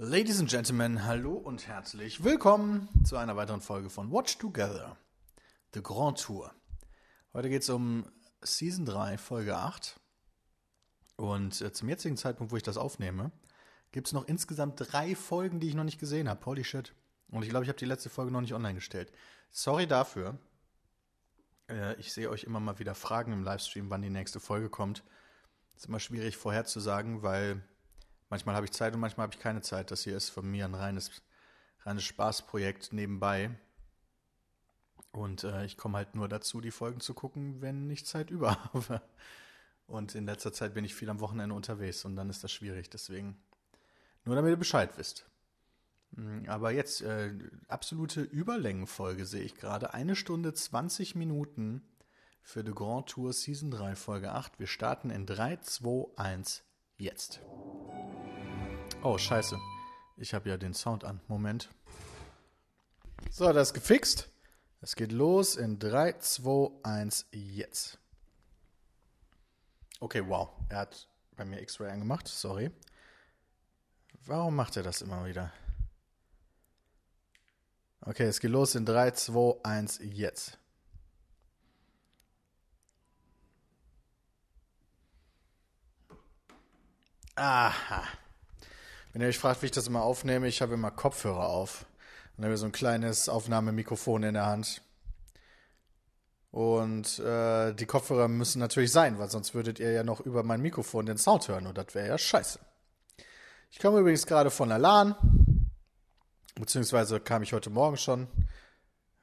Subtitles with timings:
[0.00, 4.96] Ladies and Gentlemen, hallo und herzlich willkommen zu einer weiteren Folge von Watch Together,
[5.74, 6.54] The Grand Tour.
[7.32, 8.06] Heute geht es um
[8.40, 9.98] Season 3, Folge 8.
[11.16, 13.32] Und äh, zum jetzigen Zeitpunkt, wo ich das aufnehme,
[13.90, 16.46] gibt es noch insgesamt drei Folgen, die ich noch nicht gesehen habe.
[16.46, 16.94] Holy shit.
[17.32, 19.10] Und ich glaube, ich habe die letzte Folge noch nicht online gestellt.
[19.50, 20.38] Sorry dafür.
[21.68, 25.02] Äh, ich sehe euch immer mal wieder Fragen im Livestream, wann die nächste Folge kommt.
[25.74, 27.64] Ist immer schwierig vorherzusagen, weil
[28.30, 29.90] manchmal habe ich Zeit und manchmal habe ich keine Zeit.
[29.90, 31.10] Das hier ist von mir ein reines,
[31.84, 33.50] reines Spaßprojekt nebenbei.
[35.12, 38.62] Und äh, ich komme halt nur dazu, die Folgen zu gucken, wenn ich Zeit über
[38.72, 39.02] habe.
[39.86, 42.90] Und in letzter Zeit bin ich viel am Wochenende unterwegs und dann ist das schwierig.
[42.90, 43.42] Deswegen
[44.24, 45.26] nur damit ihr Bescheid wisst.
[46.14, 47.32] Hm, aber jetzt, äh,
[47.68, 49.94] absolute Überlängenfolge sehe ich gerade.
[49.94, 51.82] Eine Stunde 20 Minuten
[52.42, 54.58] für The Grand Tour Season 3, Folge 8.
[54.58, 56.62] Wir starten in 3, 2, 1,
[56.98, 57.40] jetzt.
[59.04, 59.58] Oh, scheiße.
[60.16, 61.20] Ich habe ja den Sound an.
[61.28, 61.70] Moment.
[63.30, 64.28] So, das ist gefixt.
[64.80, 67.98] Es geht los in 3, 2, 1, jetzt.
[70.00, 70.50] Okay, wow.
[70.68, 72.26] Er hat bei mir X-Ray angemacht.
[72.26, 72.70] Sorry.
[74.26, 75.52] Warum macht er das immer wieder?
[78.00, 80.58] Okay, es geht los in 3, 2, 1, jetzt.
[87.36, 88.02] Aha.
[89.12, 91.86] Wenn ihr euch fragt, wie ich das immer aufnehme, ich habe immer Kopfhörer auf.
[92.36, 94.82] Und habe so ein kleines Aufnahmemikrofon in der Hand.
[96.50, 100.62] Und äh, die Kopfhörer müssen natürlich sein, weil sonst würdet ihr ja noch über mein
[100.62, 102.58] Mikrofon den Sound hören und das wäre ja scheiße.
[103.70, 105.14] Ich komme übrigens gerade von der LAN,
[106.54, 108.28] beziehungsweise kam ich heute Morgen schon.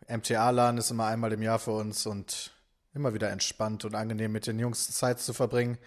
[0.08, 2.54] MTA-LAN ist immer einmal im Jahr für uns und
[2.94, 5.80] immer wieder entspannt und angenehm mit den Jungs Zeit zu verbringen,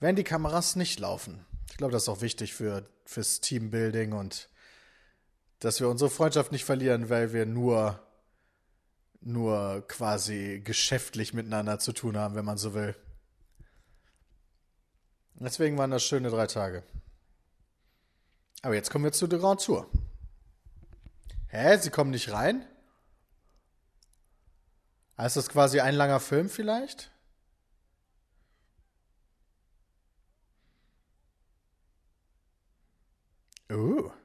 [0.00, 1.44] wenn die Kameras nicht laufen.
[1.70, 4.48] Ich glaube, das ist auch wichtig für, fürs Teambuilding und
[5.58, 8.00] dass wir unsere Freundschaft nicht verlieren, weil wir nur,
[9.20, 12.94] nur quasi geschäftlich miteinander zu tun haben, wenn man so will.
[15.34, 16.84] Deswegen waren das schöne drei Tage.
[18.62, 19.90] Aber jetzt kommen wir zu der Grand Tour.
[21.48, 21.78] Hä?
[21.78, 22.64] Sie kommen nicht rein?
[25.18, 27.10] Heißt das quasi ein langer Film vielleicht?
[33.70, 34.19] Oh.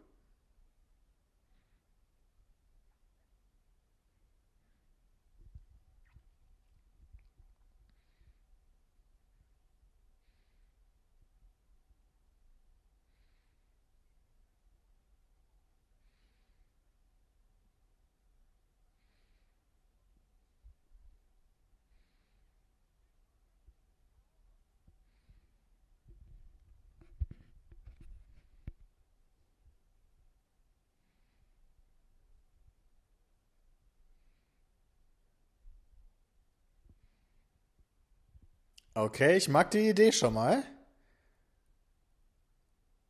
[38.97, 40.63] Okay, ich mag die Idee schon mal.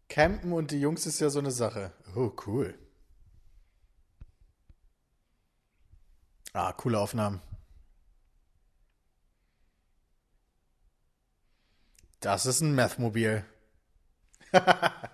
[0.10, 1.92] Campen und die Jungs ist ja so eine Sache.
[2.16, 2.74] Oh, cool.
[6.54, 7.40] Ah, coole Aufnahmen.
[12.20, 13.46] Das ist ein Methmobil.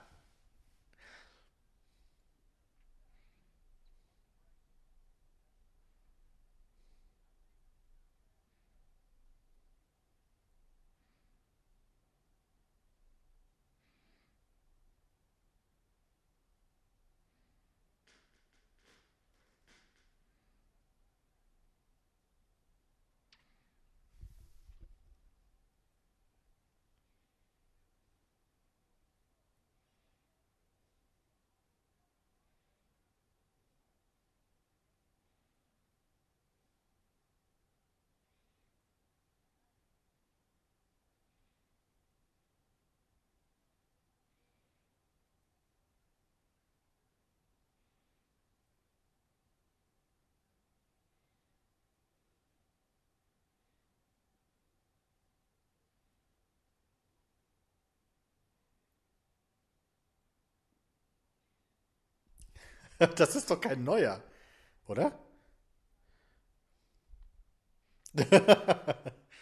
[63.15, 64.21] Das ist doch kein neuer,
[64.87, 65.13] oder?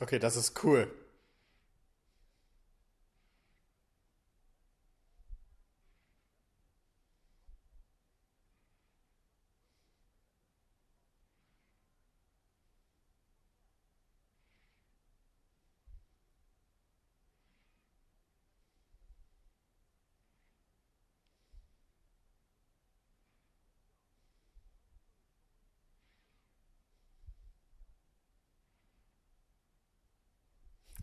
[0.00, 0.90] Okay, das ist cool.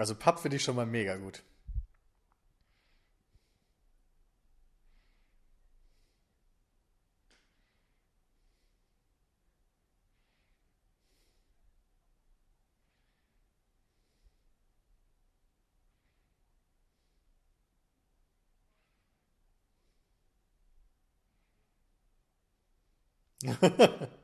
[0.00, 1.42] Also Papp finde ich schon mal mega gut.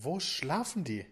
[0.00, 1.04] Wo schlafen die?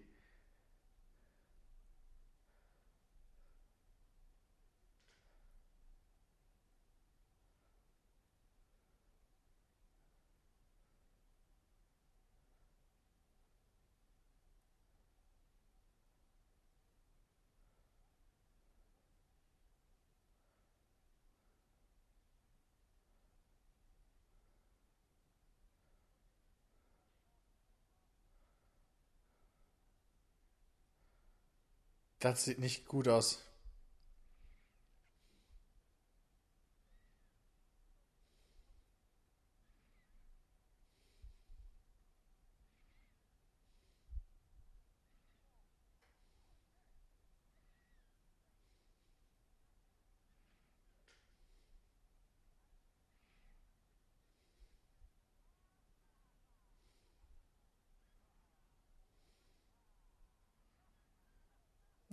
[32.33, 33.39] Das sieht nicht gut aus.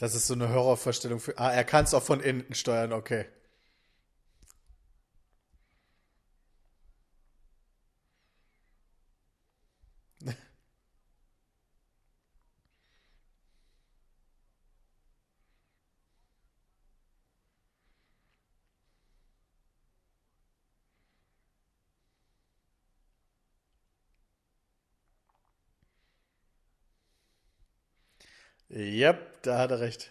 [0.00, 1.36] Das ist so eine Horrorvorstellung für.
[1.36, 3.26] Ah, er kann es auch von innen steuern, okay.
[28.70, 30.10] Yep, da hat er recht.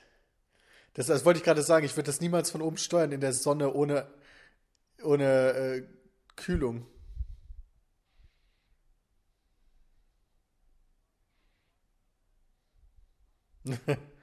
[0.95, 1.85] Das, das wollte ich gerade sagen.
[1.85, 4.07] Ich würde das niemals von oben steuern in der Sonne ohne,
[5.03, 5.83] ohne äh,
[6.35, 6.85] Kühlung.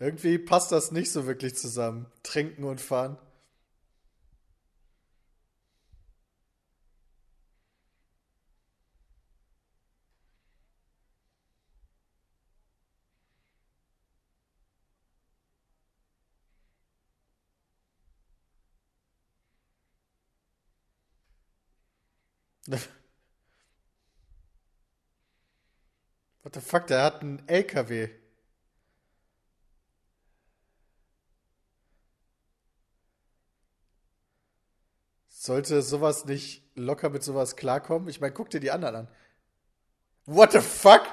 [0.00, 2.06] Irgendwie passt das nicht so wirklich zusammen.
[2.22, 3.18] Trinken und fahren.
[26.42, 28.10] What the fuck, der hat einen LKW.
[35.48, 38.10] Sollte sowas nicht locker mit sowas klarkommen?
[38.10, 39.08] Ich meine, guck dir die anderen an.
[40.26, 41.04] What the fuck?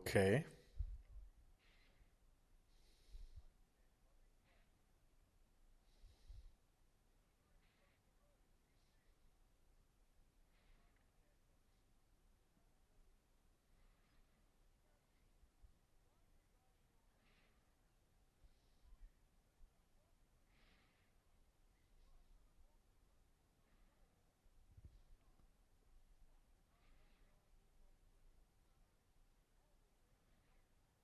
[0.00, 0.44] Okay.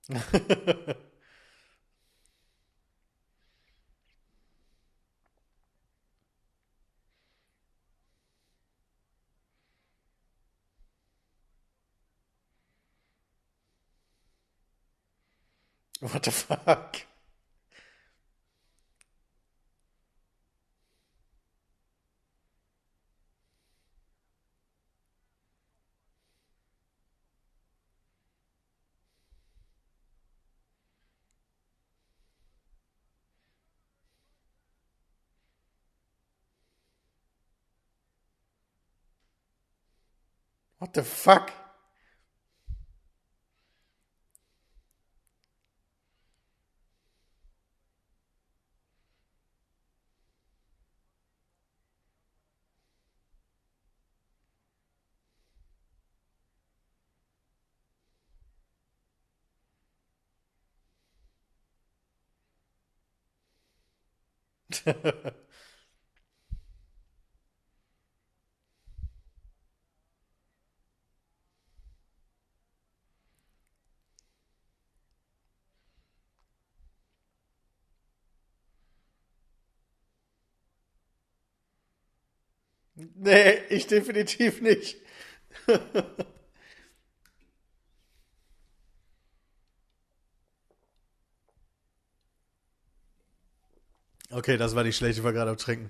[15.99, 17.01] What the fuck?
[40.87, 41.51] What the fuck?
[83.15, 84.97] Nee, ich definitiv nicht.
[94.29, 95.89] Okay, das war die schlechte, ich war gerade am Trinken.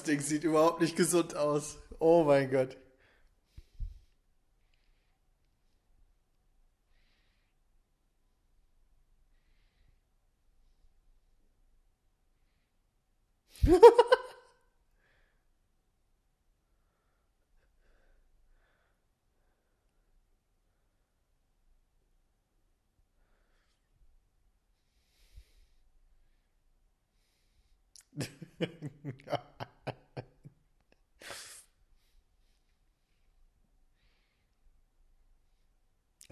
[0.00, 1.76] Das Ding sieht überhaupt nicht gesund aus.
[1.98, 2.78] Oh mein Gott.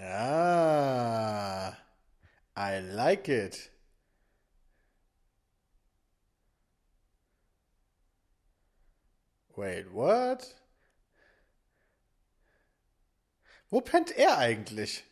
[0.01, 1.77] Ah,
[3.29, 3.71] It.
[9.55, 10.55] Wait, what?
[13.69, 15.05] Wo pennt er eigentlich?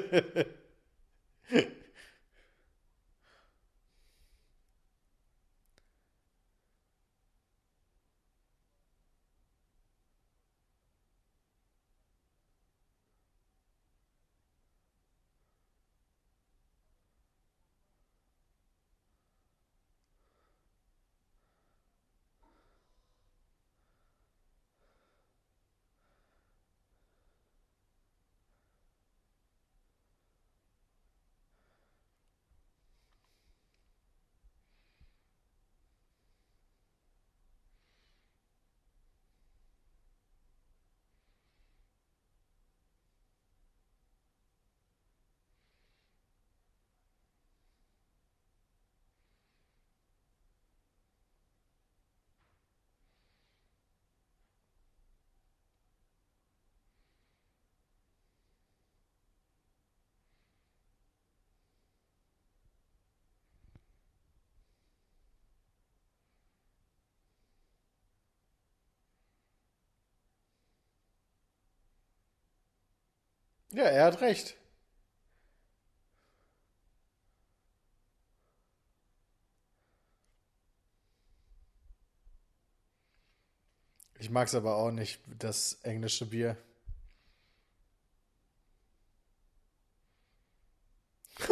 [0.10, 0.59] ha ha.
[73.74, 74.56] Ja, er hat recht.
[84.20, 86.58] Ich mag es aber auch nicht, das englische Bier.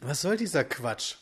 [0.00, 1.16] Was soll dieser Quatsch?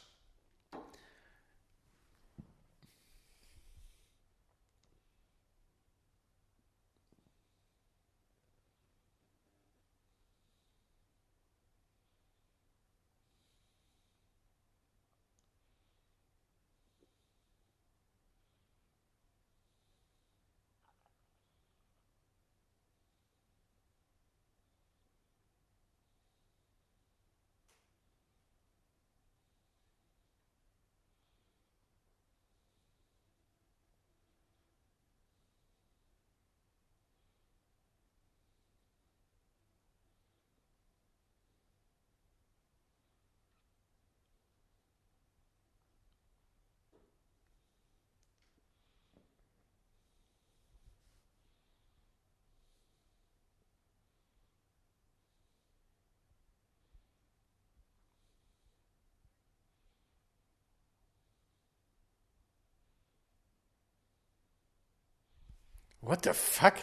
[66.05, 66.75] What the fuck?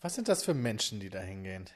[0.00, 1.68] Was sind das für Menschen, die da hingehen?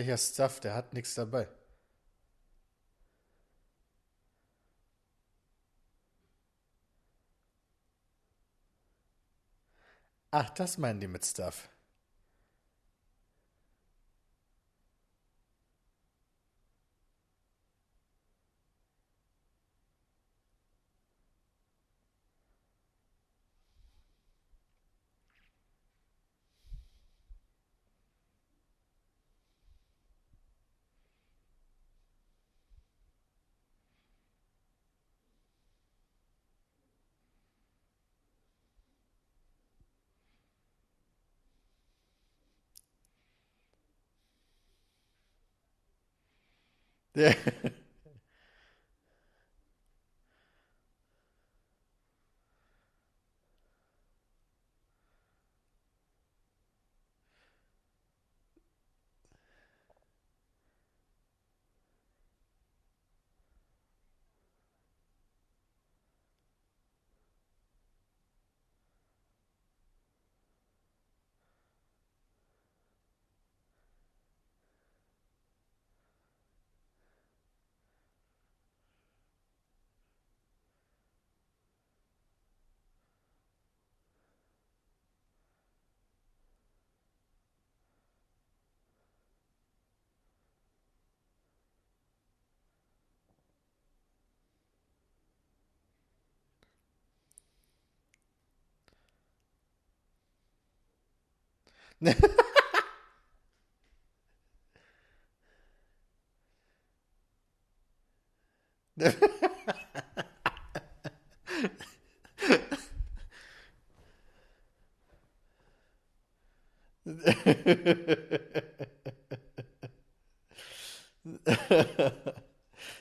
[0.00, 0.60] Welcher Stuff?
[0.60, 1.46] Der hat nichts dabei.
[10.30, 11.68] Ach, das meinen die mit Stuff.
[47.20, 47.34] Ja.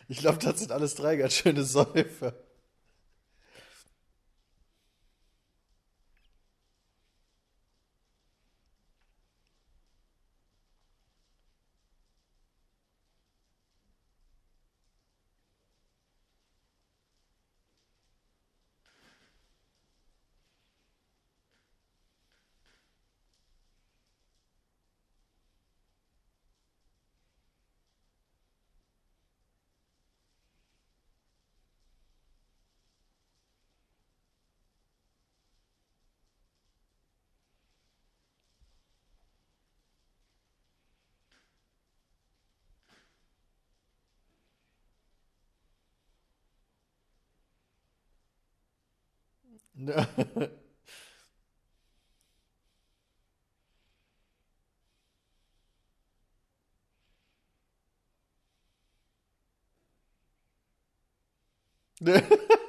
[0.07, 1.63] Ich glaube, das sind alles drei ganz schöne
[49.95, 50.49] 呵呵呵，
[62.03, 62.23] 对。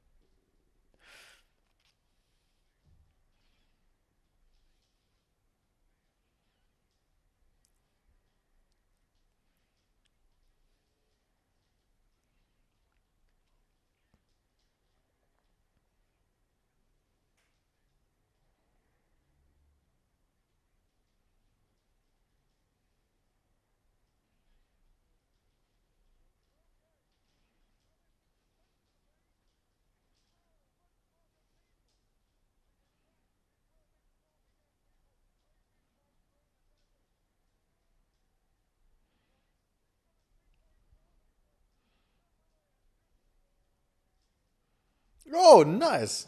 [45.33, 46.27] Oh, nice.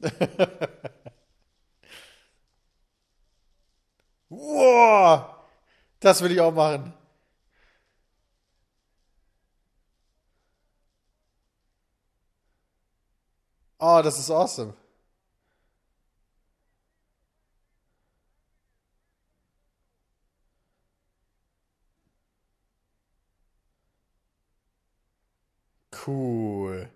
[4.30, 5.36] wow,
[6.00, 6.94] das will ich auch machen.
[13.80, 14.74] Oh, das ist awesome.
[26.02, 26.88] Cool.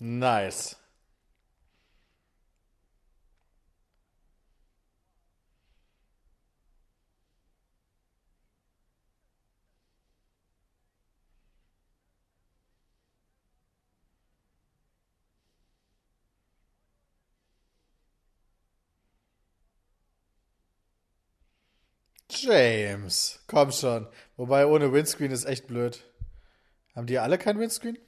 [0.00, 0.76] Nice.
[22.28, 24.06] James, komm schon.
[24.36, 26.04] Wobei ohne Windscreen ist echt blöd.
[26.94, 27.98] Haben die alle kein Windscreen?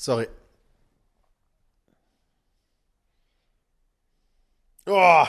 [0.00, 0.28] Sorry.
[4.86, 5.26] Oh!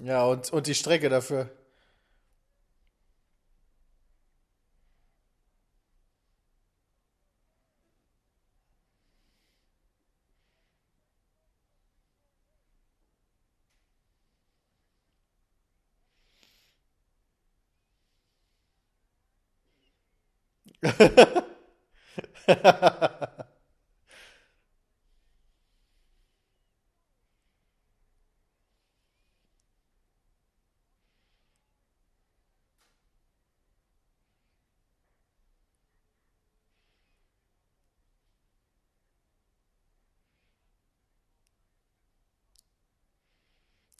[0.00, 1.50] Ja, und, und die Strecke dafür.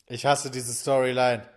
[0.07, 1.52] Ich hasse diese Storyline.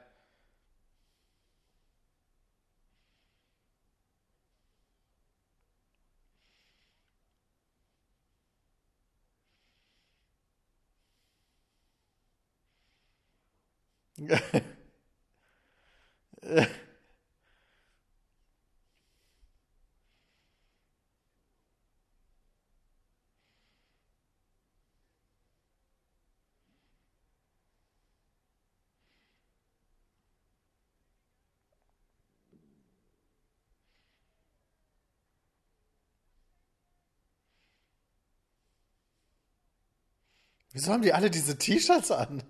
[40.76, 42.42] Wieso haben die alle diese T-Shirts an?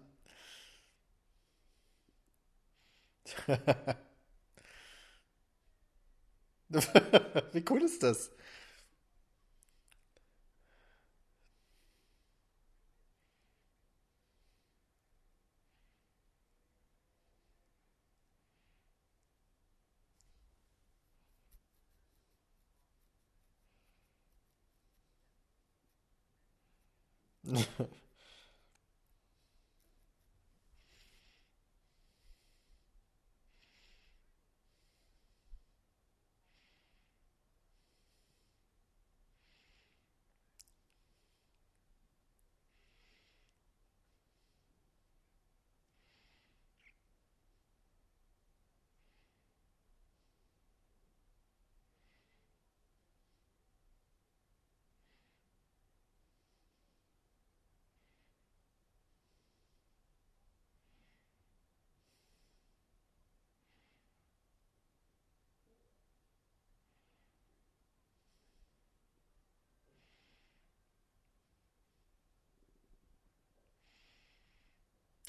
[7.52, 8.30] Wie cool ist das?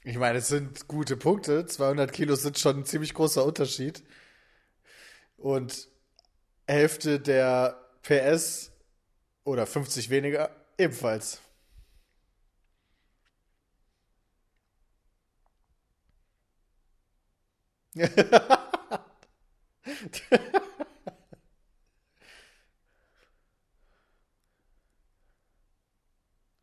[0.08, 1.66] Ich meine, es sind gute Punkte.
[1.66, 4.04] 200 Kilo sind schon ein ziemlich großer Unterschied.
[5.38, 5.88] Und
[6.68, 8.72] Hälfte der PS
[9.44, 11.42] oder 50 weniger ebenfalls.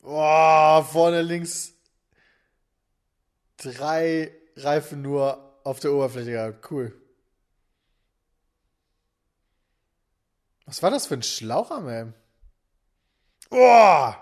[0.01, 1.75] Boah, vorne links
[3.65, 6.71] drei Reifen nur auf der Oberfläche gehabt.
[6.71, 6.93] Cool.
[10.67, 12.15] Was war das für ein Schlauch am Helm?
[13.51, 14.13] Oh!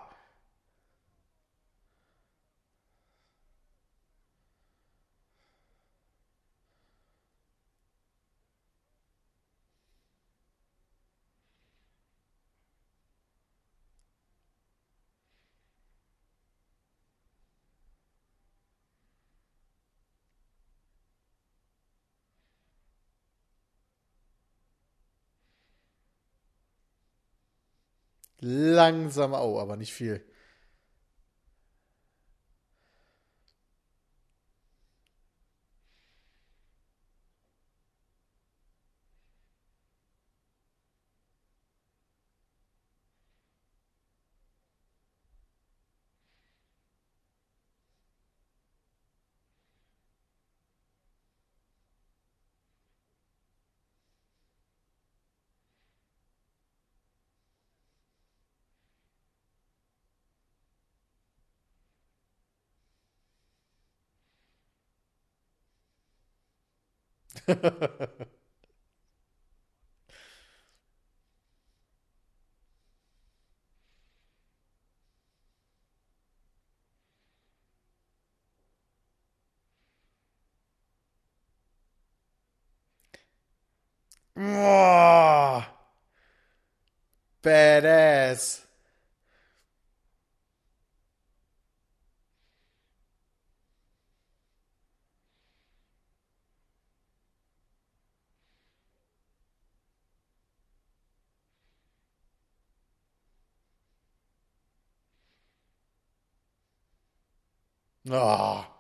[28.42, 30.20] Langsam, oh, aber nicht viel.
[87.42, 88.62] Badass.
[108.12, 108.71] Ah.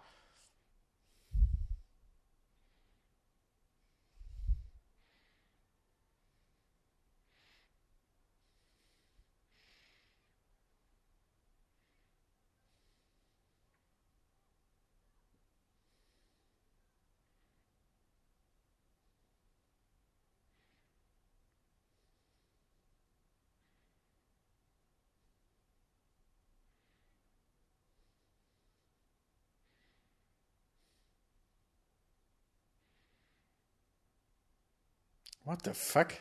[35.44, 36.14] What the fuck?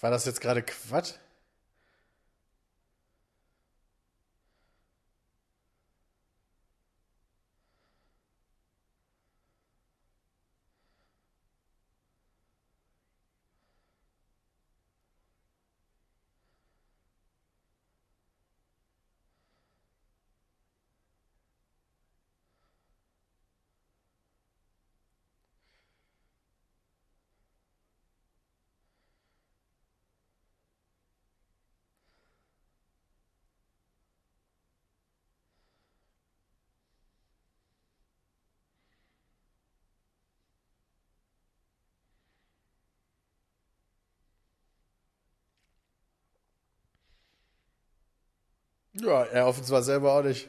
[0.00, 1.14] War das jetzt gerade Quatsch?
[49.04, 50.48] Ja, er offenbar selber auch nicht.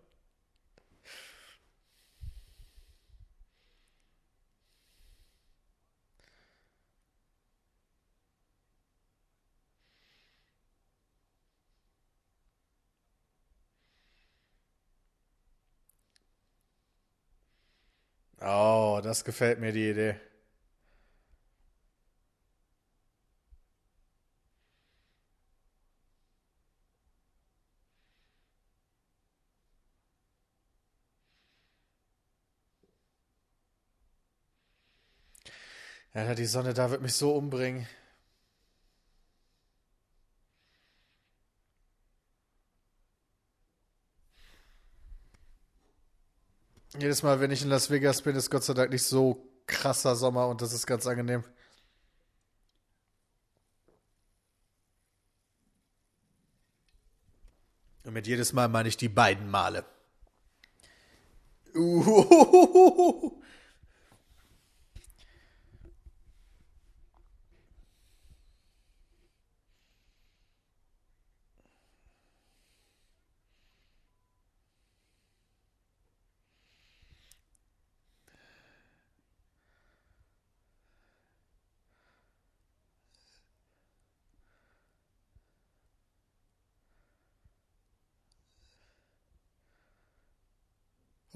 [18.40, 20.16] Oh, das gefällt mir die Idee.
[36.14, 37.86] Ja, die Sonne da wird mich so umbringen.
[46.99, 50.16] Jedes Mal, wenn ich in Las Vegas bin, ist Gott sei Dank nicht so krasser
[50.16, 51.44] Sommer und das ist ganz angenehm.
[58.05, 59.84] Und mit jedes Mal meine ich die beiden Male.
[61.74, 63.42] Uhuhuhuhu.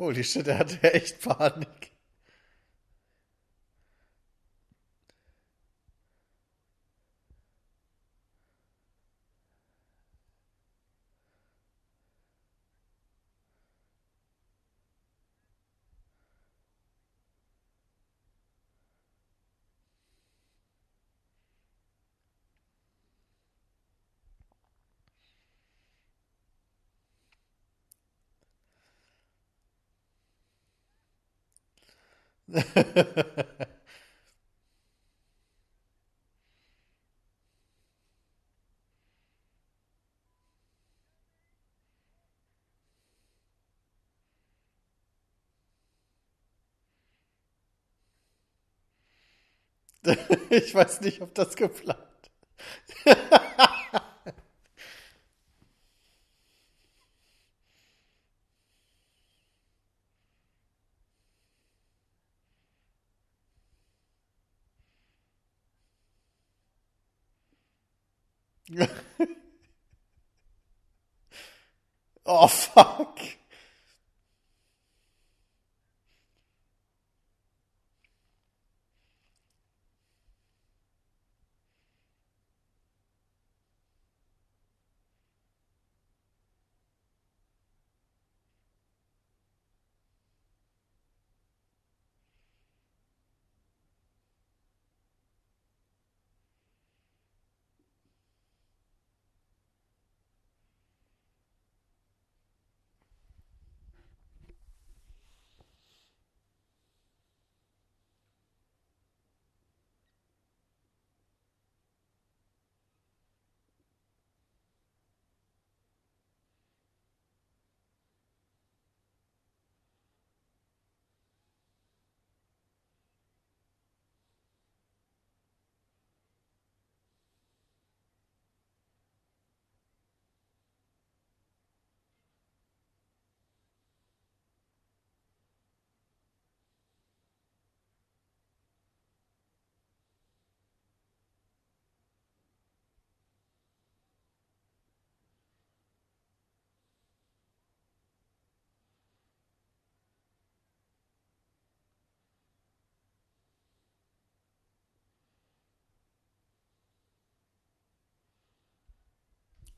[0.00, 1.89] Holy shit, er hatte echt Panik.
[50.50, 51.98] Ich weiß nicht, ob das geplant.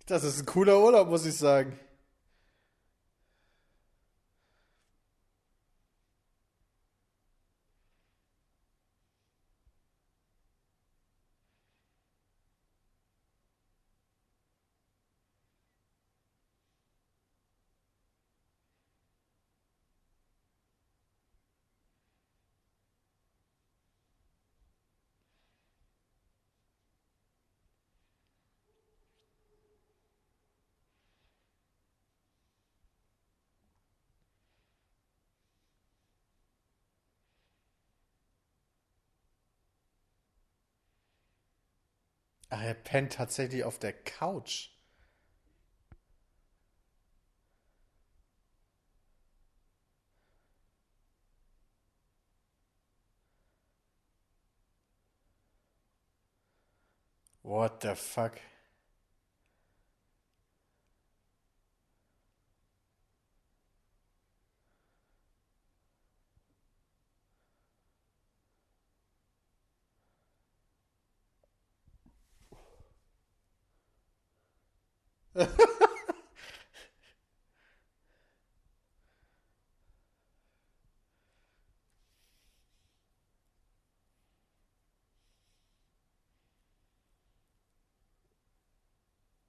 [0.06, 1.78] Das ist ein cooler Urlaub, muss ich sagen.
[42.54, 44.68] Ach, er pennt tatsächlich auf der Couch.
[57.42, 58.32] What the fuck?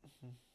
[0.08, 0.53] Mm-hmm.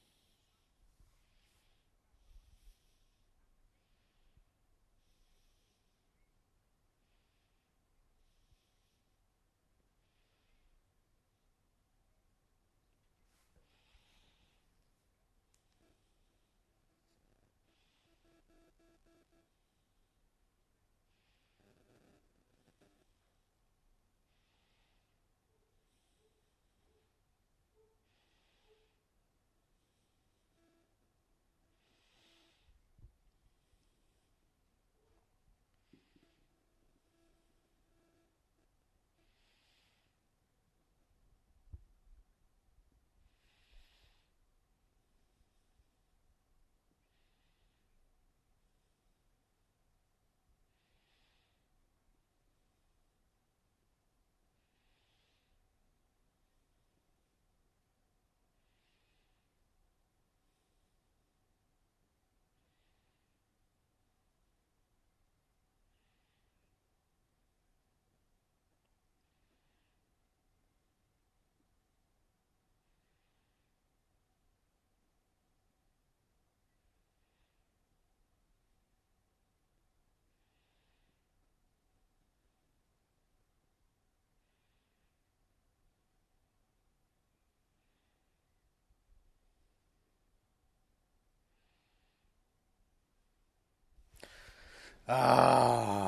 [95.11, 96.08] Ah.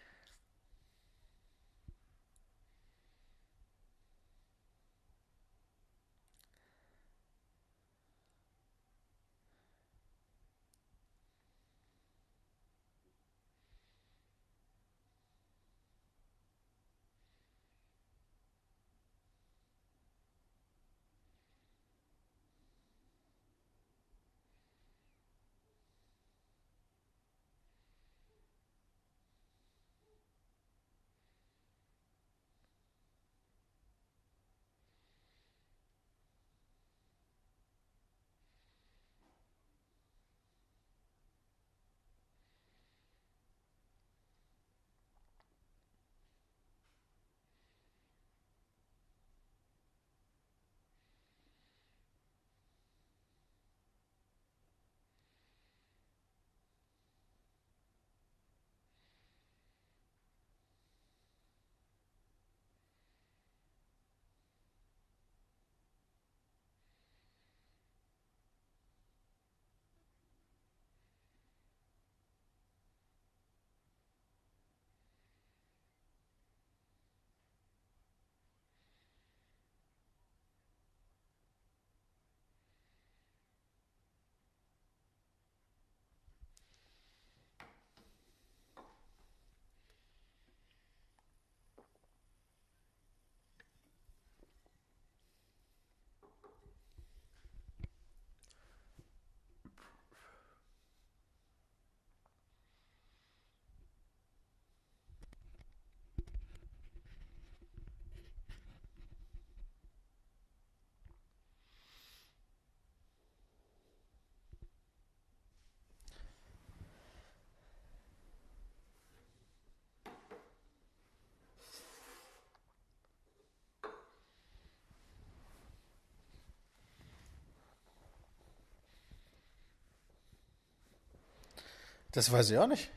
[132.11, 132.89] Das weiß ich auch nicht.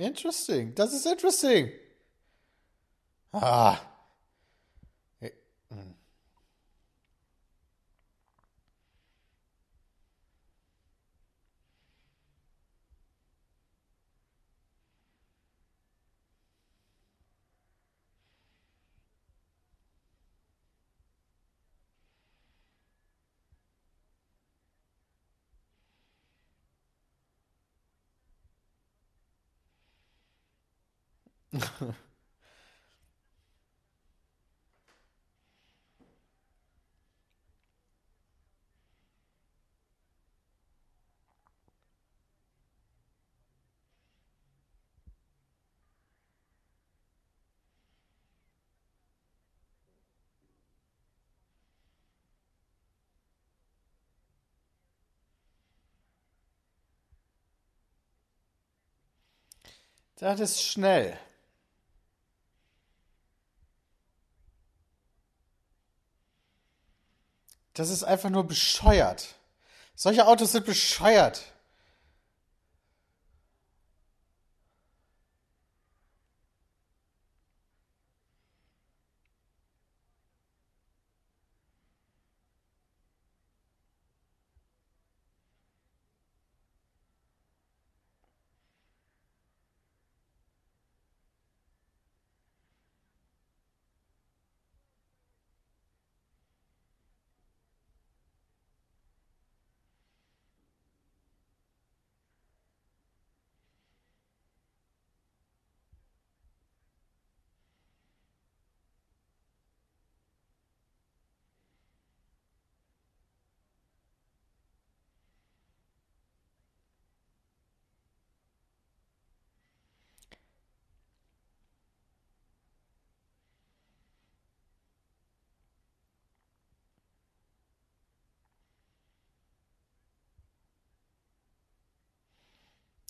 [0.00, 0.74] Interesting.
[0.74, 1.70] Das ist interesting.
[3.32, 3.89] Ah.
[60.20, 61.18] Das ist schnell.
[67.80, 69.36] Das ist einfach nur bescheuert.
[69.94, 71.40] Solche Autos sind bescheuert.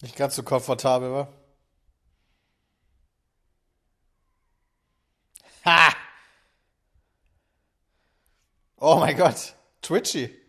[0.02, 1.28] Nicht ganz so komfortabel, wa?
[5.64, 5.94] Ha!
[8.78, 10.39] Oh mein Gott, twitchy.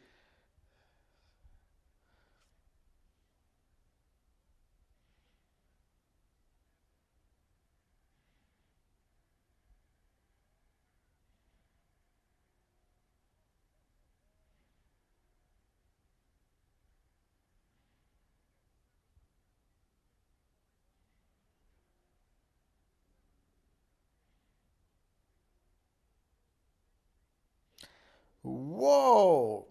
[28.43, 29.65] Whoa!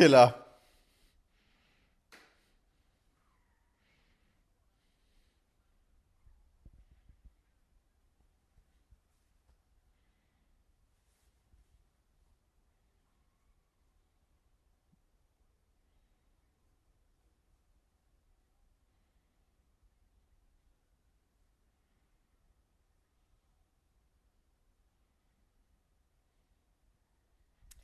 [0.00, 0.08] Wow.
[0.08, 0.34] Killer.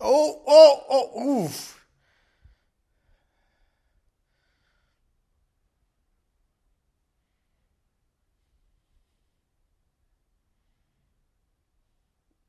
[0.00, 1.50] Oh, oh, oh,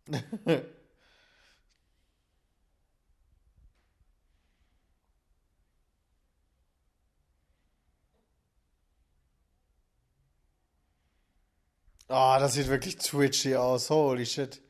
[12.09, 13.89] Ah, oh, das sieht wirklich twitchy aus.
[13.89, 14.61] Holy shit.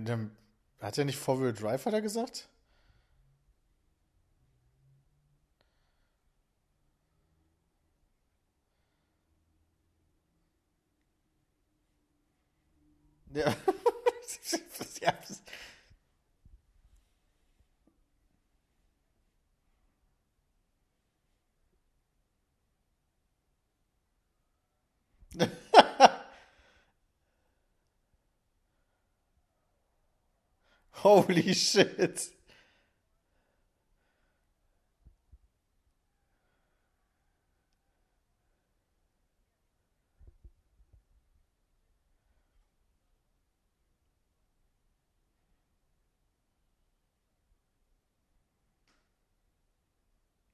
[0.00, 0.30] Mit dem.
[0.80, 2.48] Hat er nicht Four-Wheel Drive, hat er gesagt?
[13.34, 13.54] Ja.
[31.02, 32.30] Holy shit.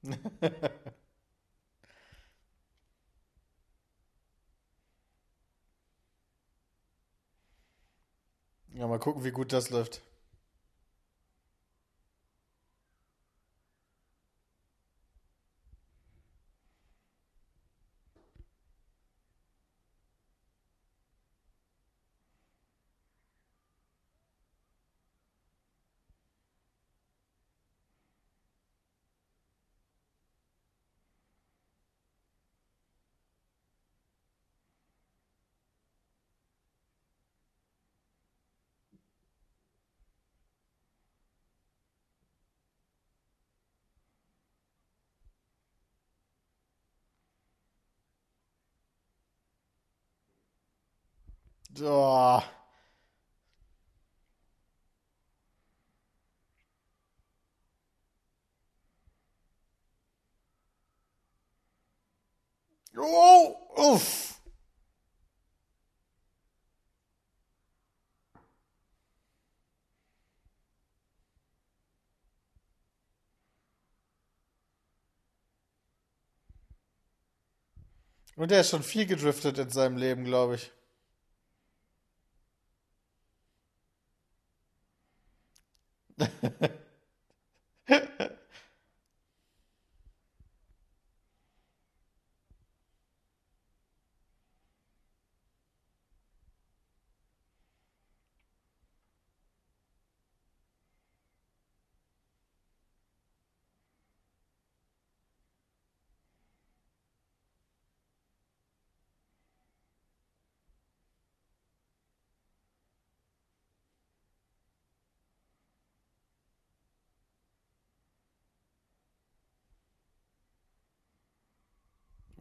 [8.73, 10.01] Ja, mal gucken, wie gut das läuft.
[51.81, 52.41] Oh.
[62.97, 64.41] Oh, uff.
[78.35, 80.71] Und er ist schon viel gedriftet in seinem Leben, glaube ich.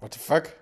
[0.06, 0.52] What the fuck?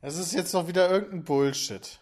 [0.00, 2.01] Es ist jetzt doch wieder irgendein Bullshit.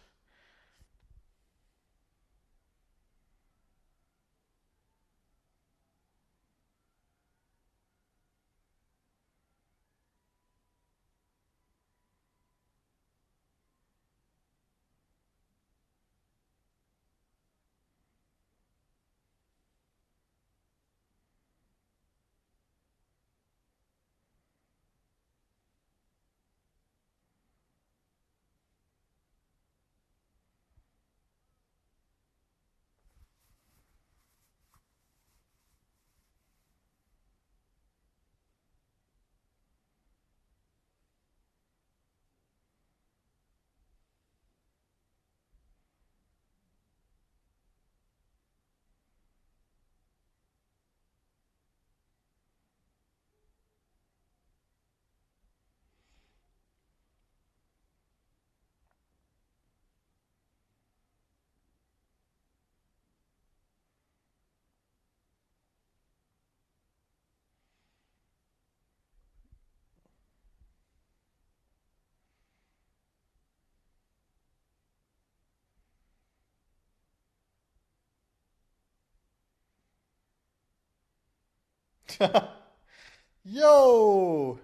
[83.45, 84.59] Йоу!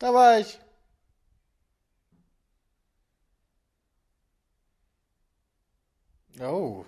[0.00, 0.44] Давай!
[6.40, 6.84] Оу,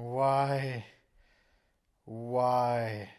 [0.00, 0.82] Why?
[2.06, 3.10] Why?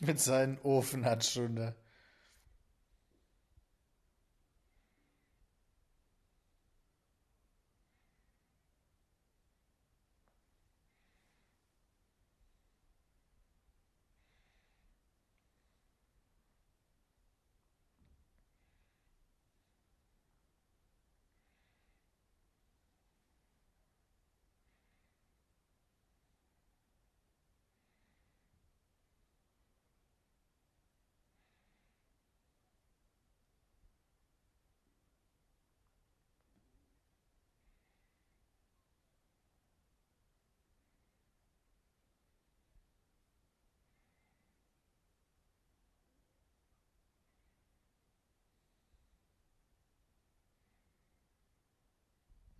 [0.00, 1.74] Mit seinen Ofenhandschuhen.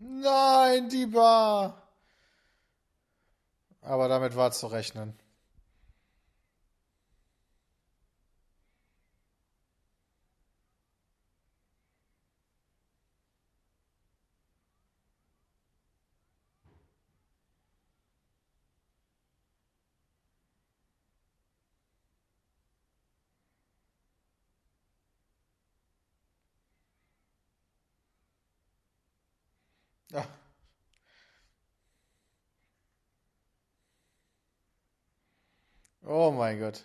[0.00, 1.82] Nein, die Bar.
[3.82, 5.14] Aber damit war zu rechnen.
[30.12, 30.24] Ja.
[36.10, 36.84] Oh mein Gott.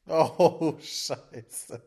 [0.09, 1.83] Oh, scheiße.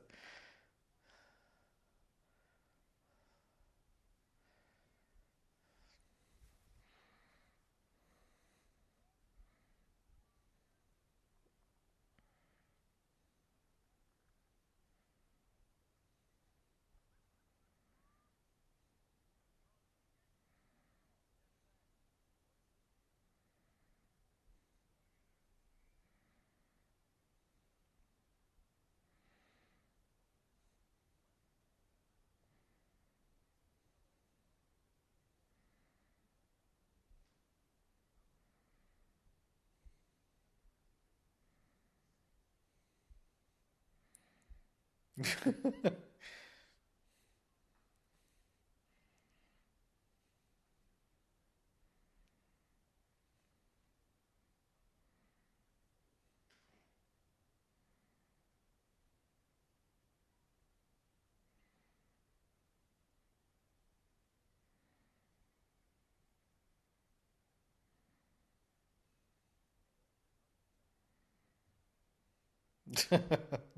[73.10, 73.77] Ha ha ha.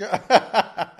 [0.00, 0.88] Yeah.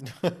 [0.00, 0.40] Ha ha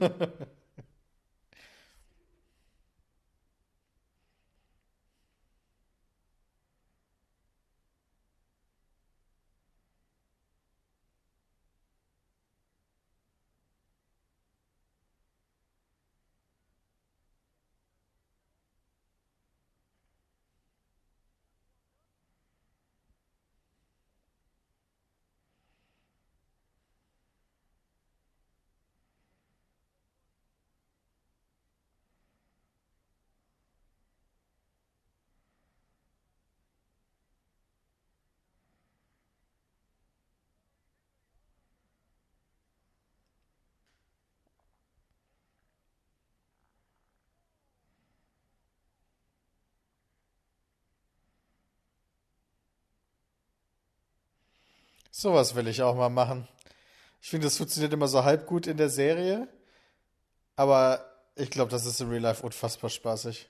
[0.00, 0.59] ha ha.
[55.20, 56.48] Sowas will ich auch mal machen.
[57.20, 59.48] Ich finde, das funktioniert immer so halb gut in der Serie,
[60.56, 61.04] aber
[61.36, 63.49] ich glaube, das ist in Real Life unfassbar spaßig.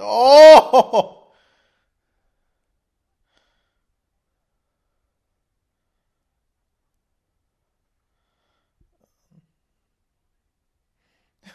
[0.00, 1.32] Oh!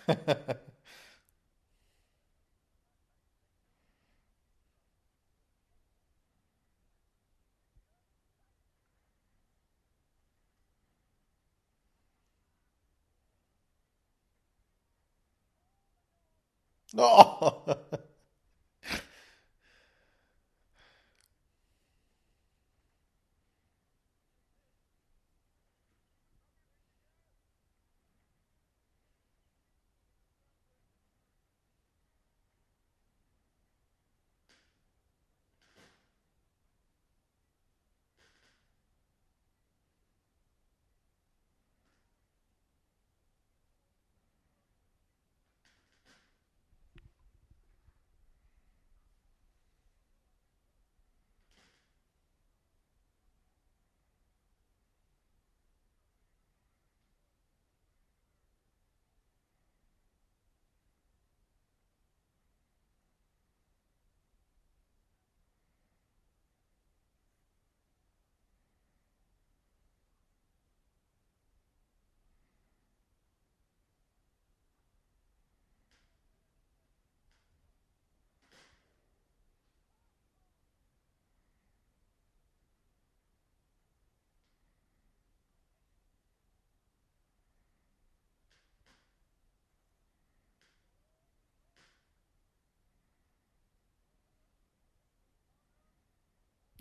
[16.97, 17.51] Oh!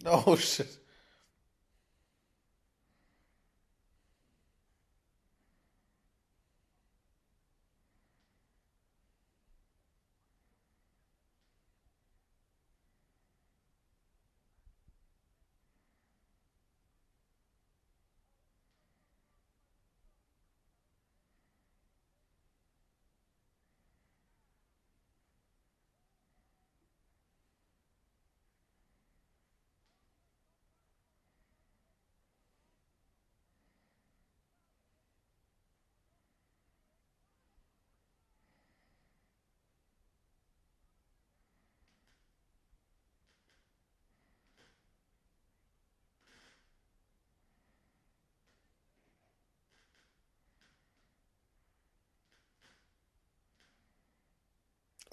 [0.05, 0.84] Oh shit.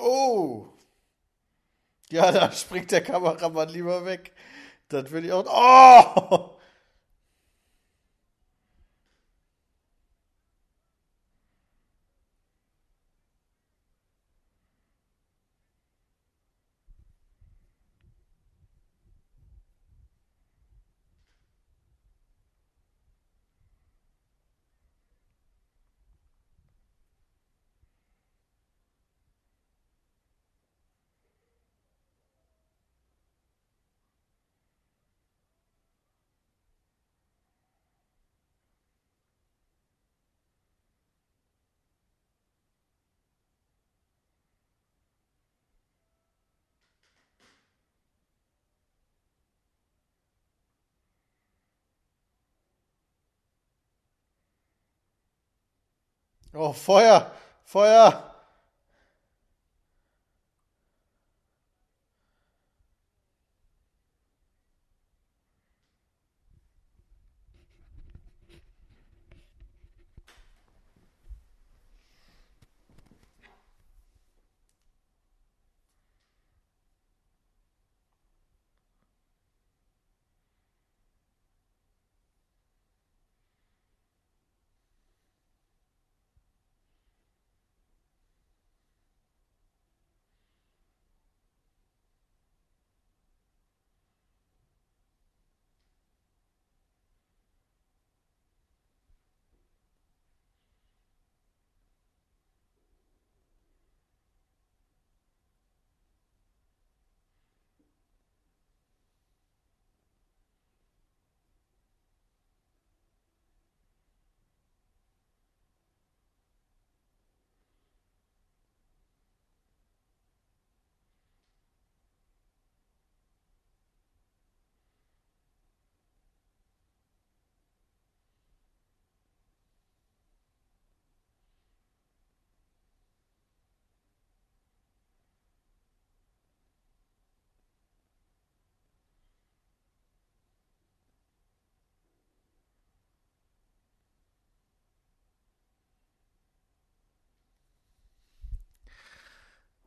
[0.01, 0.67] Oh!
[2.11, 4.33] Ja, da springt der Kameramann lieber weg.
[4.89, 5.45] Das würde ich auch.
[5.47, 6.50] Oh!
[56.53, 57.31] Oh, Feuer!
[57.63, 58.30] Feuer!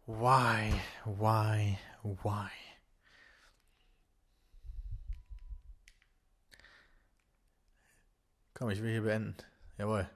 [0.07, 0.71] Why,
[1.07, 2.51] why, why?
[8.53, 9.37] Komm, ich will hier beenden.
[9.79, 10.09] Jawohl.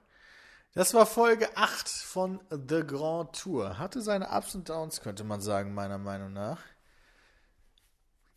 [0.75, 3.79] Das war Folge 8 von The Grand Tour.
[3.79, 6.59] Hatte seine Ups und Downs, könnte man sagen, meiner Meinung nach.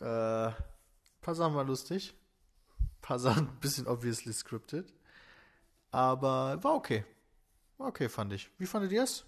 [0.00, 0.50] Äh,
[1.20, 2.14] paar Sachen waren lustig.
[3.02, 4.90] Paar Sachen ein bisschen obviously scripted.
[5.90, 7.04] Aber war okay.
[7.76, 8.50] War okay, fand ich.
[8.56, 9.26] Wie fandet ihr es?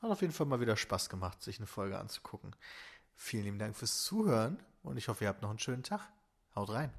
[0.00, 2.54] Hat auf jeden Fall mal wieder Spaß gemacht, sich eine Folge anzugucken.
[3.14, 6.08] Vielen lieben Dank fürs Zuhören und ich hoffe, ihr habt noch einen schönen Tag.
[6.54, 6.92] Haut rein.